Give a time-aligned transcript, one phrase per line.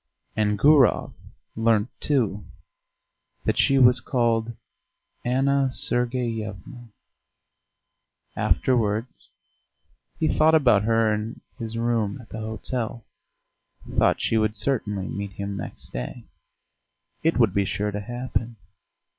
[0.35, 1.13] And Gurov
[1.55, 2.43] learnt, too,
[3.45, 4.53] that she was called
[5.23, 6.89] Anna Sergeyevna.
[8.35, 9.29] Afterwards
[10.17, 13.05] he thought about her in his room at the hotel
[13.95, 16.23] thought she would certainly meet him next day;
[17.21, 18.55] it would be sure to happen.